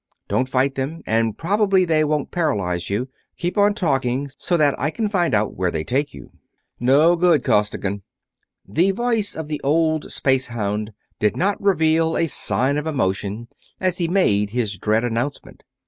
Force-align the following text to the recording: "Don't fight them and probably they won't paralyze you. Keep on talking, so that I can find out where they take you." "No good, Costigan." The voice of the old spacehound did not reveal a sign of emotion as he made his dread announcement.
"Don't 0.27 0.49
fight 0.49 0.73
them 0.73 1.03
and 1.05 1.37
probably 1.37 1.85
they 1.85 2.03
won't 2.03 2.31
paralyze 2.31 2.89
you. 2.89 3.07
Keep 3.37 3.55
on 3.55 3.75
talking, 3.75 4.31
so 4.39 4.57
that 4.57 4.73
I 4.79 4.89
can 4.89 5.09
find 5.09 5.35
out 5.35 5.53
where 5.53 5.69
they 5.69 5.83
take 5.83 6.11
you." 6.11 6.31
"No 6.79 7.15
good, 7.15 7.43
Costigan." 7.43 8.01
The 8.67 8.89
voice 8.89 9.35
of 9.35 9.47
the 9.47 9.61
old 9.63 10.05
spacehound 10.11 10.93
did 11.19 11.37
not 11.37 11.61
reveal 11.61 12.17
a 12.17 12.25
sign 12.25 12.77
of 12.77 12.87
emotion 12.87 13.47
as 13.79 13.99
he 13.99 14.07
made 14.07 14.49
his 14.49 14.75
dread 14.75 15.03
announcement. 15.03 15.61